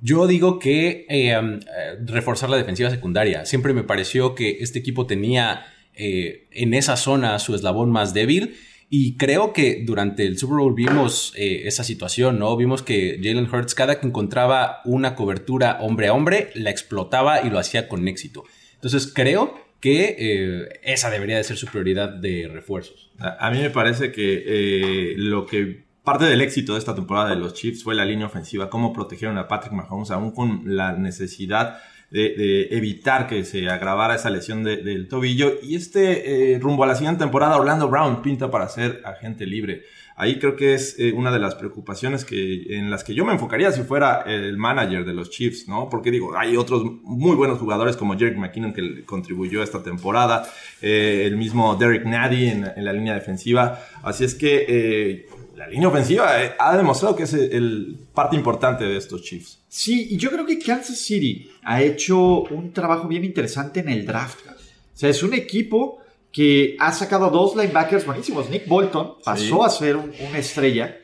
Yo 0.00 0.28
digo 0.28 0.60
que 0.60 1.04
um, 1.10 1.54
eh, 1.54 1.98
reforzar 2.04 2.48
la 2.48 2.58
defensiva 2.58 2.90
secundaria. 2.90 3.44
Siempre 3.44 3.72
me 3.72 3.82
pareció 3.82 4.36
que 4.36 4.58
este 4.60 4.78
equipo 4.78 5.04
tenía 5.04 5.66
eh, 5.94 6.46
en 6.52 6.74
esa 6.74 6.96
zona 6.96 7.40
su 7.40 7.56
eslabón 7.56 7.90
más 7.90 8.14
débil. 8.14 8.56
Y 8.90 9.18
creo 9.18 9.52
que 9.52 9.82
durante 9.84 10.26
el 10.26 10.38
Super 10.38 10.58
Bowl 10.58 10.74
vimos 10.74 11.34
eh, 11.36 11.62
esa 11.66 11.84
situación, 11.84 12.38
¿no? 12.38 12.56
Vimos 12.56 12.82
que 12.82 13.20
Jalen 13.22 13.52
Hurts, 13.52 13.74
cada 13.74 14.00
que 14.00 14.06
encontraba 14.06 14.80
una 14.86 15.14
cobertura 15.14 15.78
hombre 15.82 16.08
a 16.08 16.14
hombre, 16.14 16.50
la 16.54 16.70
explotaba 16.70 17.42
y 17.42 17.50
lo 17.50 17.58
hacía 17.58 17.86
con 17.86 18.08
éxito. 18.08 18.44
Entonces 18.76 19.12
creo 19.14 19.54
que 19.80 20.16
eh, 20.18 20.80
esa 20.82 21.10
debería 21.10 21.36
de 21.36 21.44
ser 21.44 21.56
su 21.56 21.66
prioridad 21.66 22.08
de 22.08 22.48
refuerzos. 22.48 23.10
A, 23.18 23.50
mí 23.50 23.58
me 23.58 23.70
parece 23.70 24.10
que 24.10 24.42
eh, 24.46 25.14
lo 25.16 25.44
que 25.44 25.84
parte 26.02 26.24
del 26.24 26.40
éxito 26.40 26.72
de 26.72 26.78
esta 26.78 26.94
temporada 26.94 27.30
de 27.30 27.36
los 27.36 27.52
Chiefs 27.52 27.84
fue 27.84 27.94
la 27.94 28.06
línea 28.06 28.26
ofensiva, 28.26 28.70
cómo 28.70 28.94
protegieron 28.94 29.36
a 29.36 29.46
Patrick 29.46 29.74
Mahomes, 29.74 30.10
aún 30.10 30.32
con 30.32 30.62
la 30.64 30.92
necesidad 30.92 31.78
de, 32.10 32.68
evitar 32.70 33.26
que 33.26 33.44
se 33.44 33.68
agravara 33.68 34.14
esa 34.14 34.30
lesión 34.30 34.64
de- 34.64 34.78
del 34.78 35.08
tobillo. 35.08 35.54
Y 35.62 35.76
este 35.76 36.54
eh, 36.54 36.58
rumbo 36.58 36.84
a 36.84 36.86
la 36.86 36.94
siguiente 36.94 37.20
temporada, 37.20 37.56
Orlando 37.56 37.88
Brown 37.88 38.22
pinta 38.22 38.50
para 38.50 38.68
ser 38.68 39.02
agente 39.04 39.46
libre. 39.46 39.82
Ahí 40.20 40.40
creo 40.40 40.56
que 40.56 40.74
es 40.74 40.98
eh, 40.98 41.12
una 41.12 41.30
de 41.30 41.38
las 41.38 41.54
preocupaciones 41.54 42.24
que, 42.24 42.76
en 42.76 42.90
las 42.90 43.04
que 43.04 43.14
yo 43.14 43.24
me 43.24 43.32
enfocaría 43.32 43.70
si 43.70 43.82
fuera 43.82 44.22
el 44.26 44.56
manager 44.56 45.04
de 45.04 45.14
los 45.14 45.30
Chiefs, 45.30 45.68
¿no? 45.68 45.88
Porque 45.88 46.10
digo, 46.10 46.36
hay 46.36 46.56
otros 46.56 46.82
muy 47.04 47.36
buenos 47.36 47.60
jugadores 47.60 47.96
como 47.96 48.18
Jerick 48.18 48.36
McKinnon 48.36 48.72
que 48.72 49.04
contribuyó 49.04 49.62
esta 49.62 49.80
temporada, 49.80 50.50
eh, 50.82 51.22
el 51.24 51.36
mismo 51.36 51.76
Derek 51.76 52.04
Nady 52.04 52.48
en, 52.48 52.84
la 52.84 52.92
línea 52.92 53.14
defensiva. 53.14 53.80
Así 54.02 54.24
es 54.24 54.34
que 54.34 55.28
la 55.58 55.66
línea 55.66 55.88
ofensiva 55.88 56.42
eh, 56.42 56.54
ha 56.58 56.76
demostrado 56.76 57.14
que 57.16 57.24
es 57.24 57.32
el, 57.34 57.52
el 57.52 57.96
parte 58.14 58.36
importante 58.36 58.84
de 58.84 58.96
estos 58.96 59.22
Chiefs. 59.22 59.58
Sí, 59.68 60.08
y 60.10 60.16
yo 60.16 60.30
creo 60.30 60.46
que 60.46 60.58
Kansas 60.58 60.98
City 60.98 61.50
ha 61.64 61.82
hecho 61.82 62.42
un 62.44 62.72
trabajo 62.72 63.06
bien 63.08 63.24
interesante 63.24 63.80
en 63.80 63.88
el 63.88 64.06
draft. 64.06 64.38
O 64.48 64.52
sea, 64.94 65.10
es 65.10 65.22
un 65.22 65.34
equipo 65.34 65.98
que 66.32 66.76
ha 66.78 66.92
sacado 66.92 67.28
dos 67.30 67.56
linebackers 67.56 68.06
buenísimos. 68.06 68.48
Nick 68.48 68.66
Bolton 68.68 69.14
pasó 69.24 69.42
Sí. 69.42 69.58
a 69.64 69.68
ser 69.70 69.96
un- 69.96 70.12
una 70.28 70.38
estrella. 70.38 70.96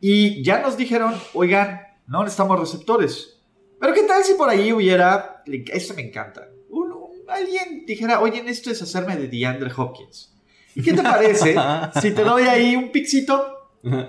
Y 0.00 0.42
ya 0.42 0.60
nos 0.60 0.76
dijeron, 0.76 1.14
oigan, 1.32 1.80
no 2.06 2.22
necesitamos 2.22 2.58
receptores. 2.60 3.38
Pero 3.80 3.94
¿qué 3.94 4.02
tal 4.02 4.24
si 4.24 4.34
por 4.34 4.48
ahí 4.48 4.72
hubiera, 4.72 5.42
esto 5.72 5.94
me 5.94 6.02
encanta, 6.02 6.48
un- 6.70 6.92
un- 6.92 7.30
alguien 7.30 7.84
dijera, 7.86 8.20
oye, 8.20 8.42
esto 8.46 8.70
es 8.70 8.82
hacerme 8.82 9.16
de 9.16 9.28
DeAndre 9.28 9.70
Hopkins. 9.76 10.32
¿Y 10.74 10.82
qué 10.82 10.92
te 10.92 11.02
parece 11.02 11.54
si 12.02 12.10
te 12.10 12.22
doy 12.24 12.42
ahí 12.44 12.74
un 12.76 12.90
pixito 12.90 13.53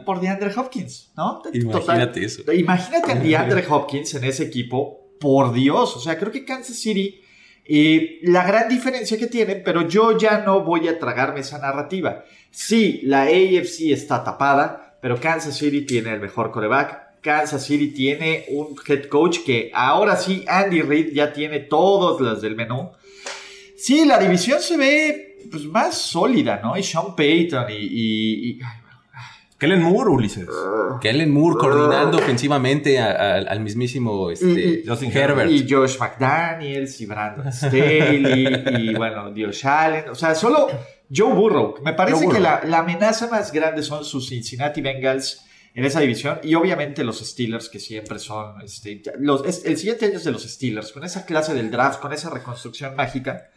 por 0.05 0.19
DeAndre 0.21 0.51
Hopkins, 0.55 1.11
¿no? 1.17 1.41
Imagínate 1.53 2.25
eso. 2.25 2.51
Imagínate 2.53 3.11
a 3.11 3.15
DeAndre 3.15 3.65
Hopkins 3.69 4.13
en 4.15 4.23
ese 4.23 4.43
equipo, 4.43 5.09
por 5.19 5.53
Dios. 5.53 5.95
O 5.95 5.99
sea, 5.99 6.17
creo 6.17 6.31
que 6.31 6.45
Kansas 6.45 6.77
City, 6.77 7.21
eh, 7.65 8.19
la 8.23 8.45
gran 8.45 8.69
diferencia 8.69 9.17
que 9.17 9.27
tienen, 9.27 9.61
pero 9.65 9.87
yo 9.87 10.17
ya 10.17 10.39
no 10.39 10.61
voy 10.63 10.87
a 10.87 10.99
tragarme 10.99 11.39
esa 11.41 11.57
narrativa. 11.59 12.23
Sí, 12.51 13.01
la 13.03 13.23
AFC 13.23 13.91
está 13.91 14.23
tapada, 14.23 14.97
pero 15.01 15.19
Kansas 15.19 15.57
City 15.57 15.81
tiene 15.81 16.13
el 16.13 16.19
mejor 16.19 16.51
coreback. 16.51 17.21
Kansas 17.21 17.65
City 17.65 17.87
tiene 17.87 18.45
un 18.49 18.75
head 18.87 19.05
coach 19.07 19.39
que 19.45 19.71
ahora 19.73 20.15
sí, 20.15 20.45
Andy 20.47 20.81
Reid 20.83 21.13
ya 21.13 21.33
tiene 21.33 21.59
todos 21.61 22.21
los 22.21 22.41
del 22.41 22.55
menú. 22.55 22.91
Sí, 23.77 24.05
la 24.05 24.19
división 24.19 24.59
se 24.61 24.77
ve 24.77 25.37
pues, 25.51 25.65
más 25.65 25.97
sólida, 25.97 26.59
¿no? 26.63 26.77
Y 26.77 26.83
Sean 26.83 27.15
Payton 27.15 27.65
y... 27.71 27.73
y- 27.73 28.49
y- 28.51 28.59
ay, 28.63 28.79
Kellen 29.65 29.81
Moore, 29.83 30.09
Ulises. 30.11 30.47
Kellen 31.01 31.31
Moore 31.31 31.57
coordinando 31.59 32.17
ofensivamente 32.17 32.99
a- 32.99 33.11
a- 33.11 33.35
al 33.37 33.59
mismísimo 33.59 34.29
este, 34.29 34.45
Y- 34.47 34.83
Justin 34.87 35.11
Herbert. 35.11 35.49
Y 35.51 35.67
Josh 35.69 35.97
McDaniels 35.99 37.01
y 37.01 37.05
Brandon 37.05 37.51
Staley 37.51 38.63
y 38.77 38.93
bueno, 38.95 39.31
Dios 39.31 39.63
Allen. 39.65 40.09
O 40.09 40.15
sea, 40.15 40.35
solo 40.35 40.67
Joe 41.15 41.33
Burrow. 41.33 41.75
Me 41.83 41.93
parece 41.93 42.27
que 42.27 42.39
la, 42.39 42.61
la 42.65 42.79
amenaza 42.79 43.27
más 43.27 43.51
grande 43.51 43.81
son 43.83 44.05
sus 44.05 44.29
Cincinnati 44.29 44.81
Bengals 44.81 45.41
en 45.73 45.83
esa 45.83 45.99
división 45.99 46.39
y 46.43 46.55
obviamente 46.55 47.03
los 47.03 47.19
Steelers 47.19 47.67
que 47.69 47.79
siempre 47.79 48.17
son... 48.19 48.61
Este, 48.61 49.01
los, 49.19 49.45
es- 49.45 49.65
el 49.65 49.77
siguiente 49.77 50.05
año 50.05 50.17
es 50.17 50.23
de 50.23 50.31
los 50.31 50.43
Steelers, 50.43 50.91
con 50.91 51.03
esa 51.03 51.25
clase 51.25 51.53
del 51.53 51.69
draft, 51.71 51.99
con 51.99 52.13
esa 52.13 52.29
reconstrucción 52.29 52.95
mágica. 52.95 53.49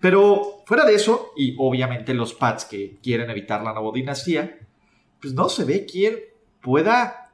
Pero 0.00 0.62
fuera 0.64 0.84
de 0.84 0.94
eso, 0.94 1.32
y 1.36 1.56
obviamente 1.58 2.14
los 2.14 2.32
Pats 2.32 2.64
que 2.64 2.98
quieren 3.02 3.28
evitar 3.30 3.62
la 3.64 3.72
nueva 3.72 3.90
dinastía, 3.92 4.56
pues 5.20 5.34
no 5.34 5.48
se 5.48 5.64
ve 5.64 5.86
quién 5.86 6.16
pueda 6.60 7.32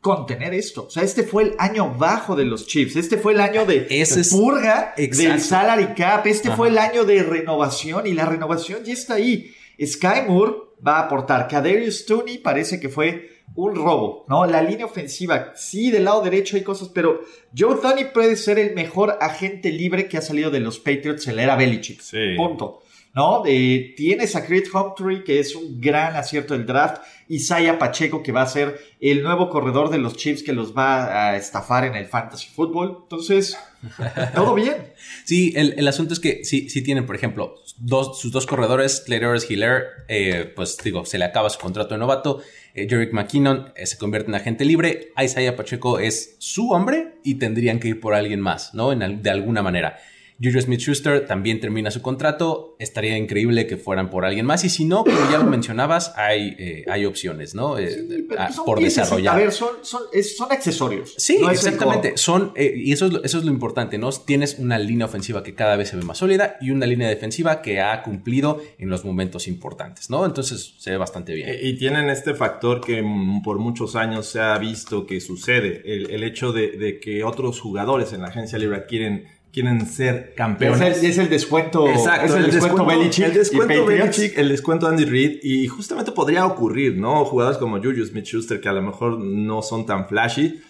contener 0.00 0.54
esto. 0.54 0.84
O 0.86 0.90
sea, 0.90 1.02
este 1.02 1.22
fue 1.24 1.42
el 1.42 1.54
año 1.58 1.94
bajo 1.98 2.36
de 2.36 2.44
los 2.44 2.66
Chiefs. 2.66 2.96
Este 2.96 3.18
fue 3.18 3.32
el 3.32 3.40
año 3.40 3.66
de 3.66 3.86
Ese 3.90 4.20
es- 4.20 4.30
purga 4.30 4.94
del 4.96 5.40
salary 5.40 5.94
cap. 5.96 6.26
Este 6.26 6.48
Ajá. 6.48 6.56
fue 6.56 6.68
el 6.68 6.78
año 6.78 7.04
de 7.04 7.22
renovación 7.22 8.06
y 8.06 8.12
la 8.14 8.24
renovación 8.24 8.84
ya 8.84 8.92
está 8.92 9.14
ahí. 9.14 9.50
Sky 9.84 10.22
Moore 10.28 10.52
va 10.86 10.98
a 10.98 11.02
aportar. 11.06 11.48
Kadarius 11.48 12.06
Tooney 12.06 12.38
parece 12.38 12.78
que 12.78 12.88
fue 12.88 13.30
un 13.56 13.74
robo, 13.74 14.24
¿no? 14.28 14.46
La 14.46 14.62
línea 14.62 14.86
ofensiva, 14.86 15.52
sí, 15.56 15.90
del 15.90 16.04
lado 16.04 16.22
derecho 16.22 16.56
hay 16.56 16.62
cosas, 16.62 16.88
pero 16.90 17.22
Joe 17.56 17.76
Thuney 17.82 18.12
puede 18.12 18.36
ser 18.36 18.58
el 18.58 18.74
mejor 18.74 19.18
agente 19.20 19.72
libre 19.72 20.06
que 20.08 20.16
ha 20.18 20.22
salido 20.22 20.50
de 20.50 20.60
los 20.60 20.78
Patriots 20.78 21.26
en 21.26 21.36
la 21.36 21.42
era 21.42 21.56
Belichick. 21.56 22.00
Sí. 22.00 22.34
Punto. 22.36 22.82
¿No? 23.14 23.42
Eh, 23.46 23.94
tienes 23.96 24.36
a 24.36 24.46
Creed 24.46 24.64
Humphrey, 24.72 25.24
que 25.24 25.40
es 25.40 25.54
un 25.54 25.80
gran 25.80 26.14
acierto 26.14 26.54
del 26.54 26.66
draft. 26.66 27.02
Isaiah 27.28 27.78
Pacheco, 27.78 28.22
que 28.22 28.32
va 28.32 28.42
a 28.42 28.46
ser 28.46 28.80
el 29.00 29.22
nuevo 29.22 29.50
corredor 29.50 29.90
de 29.90 29.98
los 29.98 30.16
Chiefs 30.16 30.42
que 30.42 30.52
los 30.52 30.76
va 30.76 31.30
a 31.30 31.36
estafar 31.36 31.84
en 31.84 31.94
el 31.94 32.06
fantasy 32.06 32.48
football. 32.48 32.98
Entonces, 33.02 33.58
todo 34.34 34.54
bien. 34.54 34.92
Sí, 35.24 35.52
el, 35.56 35.74
el 35.76 35.88
asunto 35.88 36.14
es 36.14 36.20
que 36.20 36.44
si, 36.44 36.68
si 36.70 36.82
tienen, 36.82 37.06
por 37.06 37.16
ejemplo, 37.16 37.56
dos, 37.78 38.20
sus 38.20 38.32
dos 38.32 38.46
corredores, 38.46 39.02
Clayers 39.04 39.50
Hiller, 39.50 39.84
eh, 40.08 40.52
pues 40.54 40.76
digo, 40.82 41.04
se 41.04 41.18
le 41.18 41.24
acaba 41.24 41.50
su 41.50 41.58
contrato 41.58 41.94
de 41.94 41.98
novato. 41.98 42.40
Eh, 42.74 42.86
Jerick 42.88 43.12
McKinnon 43.12 43.72
eh, 43.76 43.86
se 43.86 43.98
convierte 43.98 44.30
en 44.30 44.34
agente 44.34 44.64
libre. 44.64 45.12
Isaiah 45.22 45.56
Pacheco 45.56 45.98
es 45.98 46.36
su 46.38 46.70
hombre 46.70 47.14
y 47.24 47.36
tendrían 47.36 47.78
que 47.78 47.88
ir 47.88 48.00
por 48.00 48.14
alguien 48.14 48.40
más, 48.40 48.74
¿no? 48.74 48.92
En 48.92 49.22
de 49.22 49.30
alguna 49.30 49.62
manera. 49.62 49.98
Juju 50.42 50.60
Smith 50.60 50.80
Schuster 50.80 51.26
también 51.26 51.60
termina 51.60 51.90
su 51.90 52.00
contrato. 52.00 52.76
Estaría 52.78 53.16
increíble 53.18 53.66
que 53.66 53.76
fueran 53.76 54.08
por 54.10 54.24
alguien 54.24 54.46
más. 54.46 54.64
Y 54.64 54.70
si 54.70 54.84
no, 54.84 55.04
como 55.04 55.18
ya 55.30 55.38
lo 55.38 55.44
mencionabas, 55.44 56.12
hay, 56.16 56.54
eh, 56.58 56.84
hay 56.88 57.04
opciones, 57.06 57.54
¿no? 57.54 57.76
Eh, 57.78 57.90
Sí, 57.90 58.24
pero 58.28 58.40
ah, 58.42 58.52
son 58.52 58.64
por 58.64 58.80
desarrollar. 58.80 59.34
A 59.34 59.38
ver, 59.38 59.52
son, 59.52 59.70
son, 59.82 60.02
es- 60.12 60.36
son 60.36 60.52
accesorios. 60.52 61.14
Sí, 61.16 61.38
No 61.40 61.50
exactamente. 61.50 62.16
Son, 62.16 62.52
eh, 62.54 62.72
y 62.76 62.92
eso 62.92 63.06
es, 63.06 63.12
lo, 63.12 63.24
eso 63.24 63.38
es 63.38 63.44
lo 63.44 63.50
importante, 63.50 63.98
¿no? 63.98 64.10
Tienes 64.12 64.58
una 64.58 64.78
línea 64.78 65.06
ofensiva 65.06 65.42
que 65.42 65.54
cada 65.54 65.76
vez 65.76 65.88
se 65.88 65.96
ve 65.96 66.02
más 66.02 66.18
sólida 66.18 66.56
y 66.60 66.70
una 66.70 66.86
línea 66.86 67.08
defensiva 67.08 67.60
que 67.62 67.80
ha 67.80 68.02
cumplido 68.02 68.60
en 68.78 68.90
los 68.90 69.04
momentos 69.04 69.48
importantes, 69.48 70.08
¿no? 70.10 70.24
Entonces 70.24 70.74
se 70.78 70.90
ve 70.90 70.96
bastante 70.98 71.34
bien. 71.34 71.50
Y 71.62 71.74
tienen 71.76 72.08
este 72.10 72.34
factor 72.34 72.80
que 72.80 73.02
mm, 73.02 73.42
por 73.42 73.58
muchos 73.58 73.96
años 73.96 74.26
se 74.26 74.40
ha 74.40 74.56
visto 74.58 75.04
que 75.06 75.20
sucede, 75.20 75.82
el, 75.84 76.10
el 76.10 76.22
hecho 76.22 76.52
de, 76.52 76.72
de 76.76 77.00
que 77.00 77.24
otros 77.24 77.60
jugadores 77.60 78.12
en 78.12 78.22
la 78.22 78.28
agencia 78.28 78.58
libre 78.58 78.84
quieren, 78.86 79.24
quieren 79.60 79.86
ser 79.86 80.34
campeones. 80.34 80.80
Es 80.98 81.02
el, 81.02 81.10
es 81.10 81.18
el 81.18 81.28
descuento. 81.28 81.88
Exacto, 81.88 82.26
es 82.36 82.44
el, 82.44 82.50
descuento, 82.50 82.86
Belichick. 82.86 83.24
El 83.26 83.34
descuento. 83.34 83.86
Belichick, 83.86 84.38
el 84.38 84.48
descuento 84.48 84.86
Andy 84.86 85.04
Reid. 85.04 85.38
Y 85.42 85.66
justamente 85.66 86.12
podría 86.12 86.46
ocurrir, 86.46 86.96
¿no? 86.96 87.24
Jugadores 87.24 87.58
como 87.58 87.78
Juju 87.78 88.04
Smith-Schuster, 88.04 88.60
que 88.60 88.68
a 88.68 88.72
lo 88.72 88.82
mejor 88.82 89.18
no 89.18 89.62
son 89.62 89.84
tan 89.86 90.06
flashy, 90.08 90.60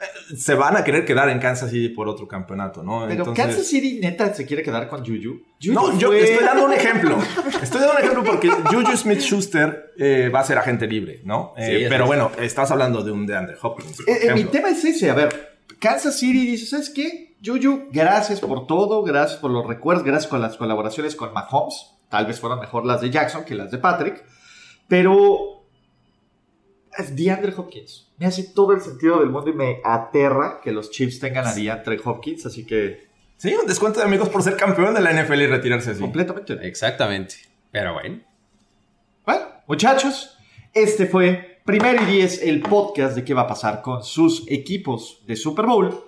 eh, 0.00 0.34
se 0.36 0.54
van 0.54 0.76
a 0.76 0.84
querer 0.84 1.04
quedar 1.04 1.28
en 1.28 1.40
Kansas 1.40 1.70
City 1.70 1.88
por 1.88 2.08
otro 2.08 2.28
campeonato, 2.28 2.82
¿no? 2.82 3.00
Pero 3.08 3.24
Entonces- 3.24 3.44
Kansas 3.44 3.66
City 3.66 3.98
neta 4.00 4.32
se 4.32 4.46
quiere 4.46 4.62
quedar 4.62 4.88
con 4.88 5.00
Juju. 5.00 5.42
Juju 5.60 5.72
No, 5.74 5.98
yo 5.98 6.08
fue- 6.08 6.22
estoy 6.22 6.46
dando 6.46 6.64
un 6.66 6.72
ejemplo. 6.72 7.18
Estoy 7.62 7.80
dando 7.80 7.94
un 7.96 7.98
ejemplo 8.04 8.24
porque 8.24 8.48
Juju 8.48 8.96
Smith-Schuster 8.96 9.92
eh, 9.98 10.30
va 10.32 10.40
a 10.40 10.44
ser 10.44 10.56
agente 10.58 10.86
libre, 10.86 11.20
¿no? 11.24 11.52
Eh, 11.56 11.80
Sí, 11.80 11.86
pero 11.88 12.06
bueno, 12.06 12.30
estás 12.40 12.70
hablando 12.70 13.02
de 13.02 13.10
un 13.10 13.26
DeAndre 13.26 13.56
Hopkins. 13.60 13.96
por 13.96 14.08
Eh, 14.08 14.18
eh, 14.28 14.34
mi 14.34 14.44
tema 14.44 14.68
es 14.70 14.84
ese, 14.84 15.10
a 15.10 15.14
ver, 15.14 15.58
Kansas 15.80 16.18
City 16.18 16.46
dice, 16.46 16.66
¿sabes 16.66 16.90
qué? 16.90 17.27
Juju, 17.44 17.88
gracias 17.92 18.40
por 18.40 18.66
todo, 18.66 19.02
gracias 19.02 19.38
por 19.38 19.50
los 19.50 19.66
recuerdos, 19.66 20.04
gracias 20.04 20.28
por 20.28 20.40
las 20.40 20.56
colaboraciones 20.56 21.14
con 21.14 21.32
Mahomes, 21.32 21.94
tal 22.08 22.26
vez 22.26 22.40
fueron 22.40 22.58
mejor 22.60 22.84
las 22.84 23.00
de 23.00 23.10
Jackson 23.10 23.44
que 23.44 23.54
las 23.54 23.70
de 23.70 23.78
Patrick, 23.78 24.24
pero 24.88 25.62
es 26.96 27.14
DeAndre 27.14 27.54
Hopkins. 27.56 28.08
Me 28.18 28.26
hace 28.26 28.42
todo 28.42 28.72
el 28.72 28.80
sentido 28.80 29.20
del 29.20 29.30
mundo 29.30 29.50
y 29.50 29.54
me 29.54 29.80
aterra 29.84 30.60
que 30.62 30.72
los 30.72 30.90
Chiefs 30.90 31.20
tengan 31.20 31.46
a 31.46 31.54
DeAndre 31.54 32.00
Hopkins, 32.04 32.46
así 32.46 32.66
que 32.66 33.08
Sí, 33.38 33.54
un 33.54 33.68
descuento 33.68 34.00
de 34.00 34.04
amigos 34.04 34.28
por 34.30 34.42
ser 34.42 34.56
campeón 34.56 34.94
de 34.94 35.00
la 35.00 35.12
NFL 35.12 35.42
y 35.42 35.46
retirarse 35.46 35.92
así. 35.92 36.00
completamente. 36.00 36.58
Exactamente. 36.66 37.36
Pero 37.70 37.94
bueno. 37.94 38.18
Bueno, 39.24 39.46
muchachos, 39.68 40.36
este 40.74 41.06
fue 41.06 41.60
Primero 41.64 42.02
y 42.02 42.06
Diez, 42.06 42.42
el 42.42 42.60
podcast 42.60 43.14
de 43.14 43.24
qué 43.24 43.34
va 43.34 43.42
a 43.42 43.46
pasar 43.46 43.80
con 43.80 44.02
sus 44.02 44.44
equipos 44.48 45.22
de 45.24 45.36
Super 45.36 45.66
Bowl. 45.66 46.07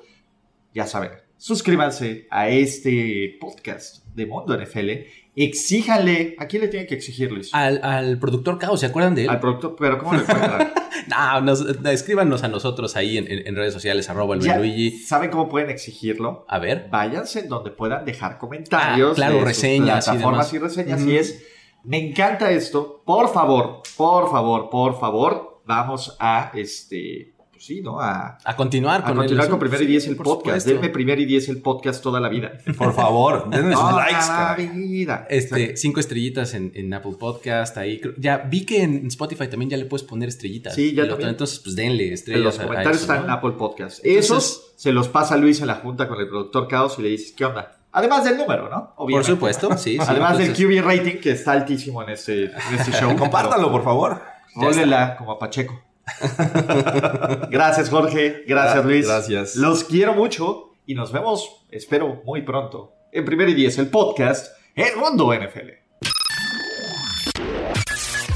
Ya 0.72 0.86
saben, 0.86 1.10
suscríbanse 1.36 2.26
a 2.30 2.48
este 2.48 3.36
podcast 3.40 4.04
de 4.14 4.26
Mundo 4.26 4.56
NFL. 4.56 4.90
Exíjanle, 5.34 6.36
¿a 6.38 6.46
quién 6.46 6.62
le 6.62 6.68
tienen 6.68 6.86
que 6.88 6.94
exigir, 6.94 7.32
Luis? 7.32 7.50
Al, 7.54 7.80
al 7.82 8.18
productor 8.18 8.58
Caos, 8.58 8.80
¿se 8.80 8.86
acuerdan 8.86 9.14
de 9.14 9.24
él? 9.24 9.30
Al 9.30 9.40
productor, 9.40 9.74
pero 9.78 9.98
¿cómo 9.98 10.14
le 10.14 10.20
encuentran? 10.20 10.72
No, 11.08 11.40
nos- 11.40 11.64
escríbanos 11.86 12.44
a 12.44 12.48
nosotros 12.48 12.94
ahí 12.94 13.16
en, 13.16 13.56
redes 13.56 13.72
sociales, 13.72 14.08
arroba 14.10 14.36
el 14.36 14.44
Luigi. 14.44 14.90
¿Saben 14.98 15.30
cómo 15.30 15.48
pueden 15.48 15.70
exigirlo? 15.70 16.44
A 16.46 16.58
ver. 16.58 16.88
Váyanse 16.90 17.40
en 17.40 17.48
donde 17.48 17.70
puedan 17.70 18.04
dejar 18.04 18.38
comentarios. 18.38 19.12
Ah, 19.12 19.14
claro, 19.14 19.32
de 19.34 19.38
sus 19.40 19.48
reseñas 19.48 20.06
y 20.06 20.10
plataformas 20.10 20.52
demás. 20.52 20.76
y 20.76 20.76
reseñas. 20.76 21.02
Y 21.06 21.16
es, 21.16 21.42
me 21.84 21.98
encanta 22.10 22.50
esto. 22.50 23.02
Por 23.04 23.32
favor, 23.32 23.82
por 23.96 24.30
favor, 24.30 24.68
por 24.70 25.00
favor, 25.00 25.62
vamos 25.64 26.16
a, 26.20 26.52
este, 26.54 27.32
pues 27.60 27.66
sí, 27.66 27.82
¿no? 27.82 28.00
A, 28.00 28.38
A 28.42 28.56
continuar 28.56 29.02
a 29.02 29.04
con 29.04 29.16
continuar 29.18 29.44
el 29.44 29.50
con 29.50 29.58
Primer 29.58 29.82
y 29.82 29.86
Diez 29.86 30.06
el 30.06 30.16
por 30.16 30.24
podcast. 30.24 30.60
supuesto. 30.60 30.70
Denme 30.80 30.88
Primer 30.88 31.20
y 31.20 31.26
Diez 31.26 31.46
el 31.50 31.60
podcast 31.60 32.02
toda 32.02 32.18
la 32.18 32.30
vida. 32.30 32.52
Por 32.78 32.94
favor, 32.94 33.50
denme 33.50 33.74
sus 33.74 33.82
Toda 33.82 33.96
likes, 33.96 34.14
la 34.14 34.26
caray. 34.26 34.66
vida. 34.68 35.26
Este, 35.28 35.76
cinco 35.76 36.00
estrellitas 36.00 36.54
en, 36.54 36.72
en 36.74 36.94
Apple 36.94 37.16
Podcast. 37.20 37.76
Ahí 37.76 38.00
ya 38.16 38.38
vi 38.38 38.64
que 38.64 38.82
en 38.82 39.06
Spotify 39.08 39.46
también 39.48 39.68
ya 39.68 39.76
le 39.76 39.84
puedes 39.84 40.04
poner 40.06 40.30
estrellitas. 40.30 40.74
Sí, 40.74 40.94
ya 40.94 41.06
también. 41.06 41.28
Entonces, 41.28 41.58
pues 41.58 41.76
denle 41.76 42.06
En 42.08 42.14
estrellas. 42.14 42.44
los 42.44 42.58
a- 42.60 42.62
a 42.62 42.66
comentarios 42.66 42.96
eso, 43.02 43.12
están 43.12 43.18
¿no? 43.18 43.24
en 43.24 43.30
Apple 43.38 43.52
Podcast. 43.58 43.98
Entonces- 44.06 44.24
Esos 44.24 44.72
se 44.76 44.92
los 44.92 45.08
pasa 45.08 45.36
Luis 45.36 45.60
en 45.60 45.66
la 45.66 45.74
junta 45.74 46.08
con 46.08 46.18
el 46.18 46.28
productor 46.30 46.66
Caos 46.66 46.96
y 46.98 47.02
le 47.02 47.08
dices, 47.10 47.32
¿qué 47.36 47.44
onda? 47.44 47.76
Además 47.92 48.24
del 48.24 48.38
número, 48.38 48.70
¿no? 48.70 48.94
Por 48.96 49.04
Obviamente. 49.04 49.32
supuesto, 49.32 49.76
sí. 49.76 49.92
sí, 49.92 49.98
Además 50.00 50.38
del 50.38 50.54
QB 50.54 50.82
rating 50.82 51.20
que 51.20 51.32
está 51.32 51.52
altísimo 51.52 52.02
en 52.02 52.08
este, 52.08 52.44
en 52.44 52.74
este 52.78 52.90
show. 52.98 53.14
Compártanlo, 53.18 53.70
por 53.70 53.84
favor. 53.84 54.22
Rólela 54.56 55.14
como 55.18 55.32
a 55.32 55.38
Pacheco. 55.38 55.89
gracias, 57.50 57.88
Jorge. 57.90 58.45
Gracias, 58.47 58.85
Gra- 58.85 58.87
Luis. 58.87 59.07
gracias. 59.07 59.57
Los 59.57 59.85
quiero 59.85 60.14
mucho 60.14 60.73
y 60.87 60.95
nos 60.95 61.12
vemos, 61.12 61.64
espero, 61.71 62.23
muy 62.25 62.42
pronto. 62.42 62.92
En 63.12 63.25
Primer 63.25 63.49
y 63.49 63.54
Diez, 63.54 63.78
el 63.78 63.88
podcast 63.88 64.52
El 64.75 64.97
Mundo 64.97 65.33
NFL. 65.35 65.71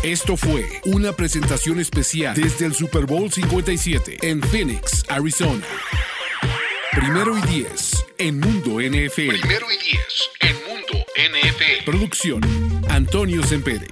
Esto 0.03 0.37
fue 0.37 0.67
una 0.85 1.13
presentación 1.13 1.81
especial 1.81 2.35
desde 2.35 2.67
el 2.67 2.75
Super 2.75 3.07
Bowl 3.07 3.33
57 3.33 4.19
en 4.21 4.43
Phoenix, 4.43 5.03
Arizona. 5.09 5.65
Primero 6.93 7.37
y 7.39 7.41
diez 7.43 8.05
en 8.19 8.39
Mundo 8.39 8.81
NFL. 8.81 9.29
Primero 9.41 9.67
y 9.73 9.83
diez 9.83 10.31
en 10.41 10.57
Mundo 10.69 11.07
NFL. 11.17 11.85
Producción 11.91 12.41
Antonio 12.91 13.43
Sempere. 13.43 13.87